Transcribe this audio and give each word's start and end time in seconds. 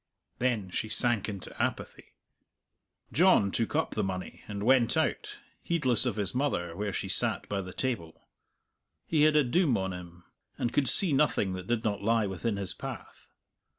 Then 0.39 0.71
she 0.71 0.89
sank 0.89 1.29
into 1.29 1.55
apathy. 1.61 2.15
John 3.13 3.51
took 3.51 3.75
up 3.75 3.91
the 3.91 4.03
money 4.03 4.41
and 4.47 4.63
went 4.63 4.97
out, 4.97 5.37
heedless 5.61 6.07
of 6.07 6.15
his 6.15 6.33
mother 6.33 6.75
where 6.75 6.91
she 6.91 7.07
sat 7.07 7.47
by 7.47 7.61
the 7.61 7.71
table; 7.71 8.19
he 9.05 9.21
had 9.25 9.35
a 9.35 9.43
doom 9.43 9.77
on 9.77 9.93
him, 9.93 10.23
and 10.57 10.73
could 10.73 10.89
see 10.89 11.13
nothing 11.13 11.53
that 11.53 11.67
did 11.67 11.83
not 11.83 12.01
lie 12.01 12.25
within 12.25 12.57
his 12.57 12.73
path. 12.73 13.29